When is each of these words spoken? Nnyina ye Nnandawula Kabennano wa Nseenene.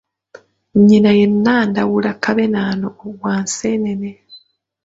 Nnyina 0.77 1.09
ye 1.19 1.25
Nnandawula 1.33 2.11
Kabennano 2.23 2.87
wa 3.23 3.35
Nseenene. 3.43 4.11